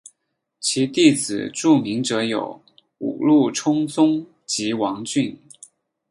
[0.59, 2.59] 其弟子著名者有
[2.97, 5.37] 五鹿充宗及王骏。